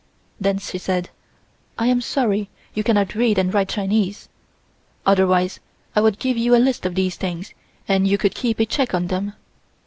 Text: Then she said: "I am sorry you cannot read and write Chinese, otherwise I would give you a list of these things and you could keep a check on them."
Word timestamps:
Then 0.39 0.57
she 0.57 0.79
said: 0.79 1.11
"I 1.77 1.85
am 1.85 2.01
sorry 2.01 2.49
you 2.73 2.83
cannot 2.83 3.13
read 3.13 3.37
and 3.37 3.53
write 3.53 3.69
Chinese, 3.69 4.29
otherwise 5.05 5.59
I 5.95 6.01
would 6.01 6.17
give 6.17 6.37
you 6.37 6.55
a 6.55 6.57
list 6.57 6.87
of 6.87 6.95
these 6.95 7.17
things 7.17 7.53
and 7.87 8.07
you 8.07 8.17
could 8.17 8.33
keep 8.33 8.59
a 8.59 8.65
check 8.65 8.95
on 8.95 9.09
them." 9.13 9.33